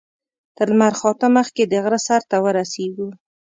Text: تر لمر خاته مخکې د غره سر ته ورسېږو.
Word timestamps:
تر 0.57 0.67
لمر 0.73 0.93
خاته 0.99 1.27
مخکې 1.37 1.63
د 1.67 1.73
غره 1.83 1.99
سر 2.07 2.21
ته 2.29 2.37
ورسېږو. 2.43 3.09